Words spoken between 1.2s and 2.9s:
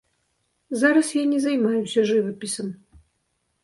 я не займаюся жывапісам.